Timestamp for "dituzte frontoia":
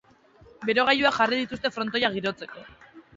1.41-2.11